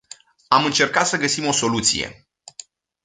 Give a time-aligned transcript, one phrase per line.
[0.47, 2.27] Am încercat sa găsim o soluție.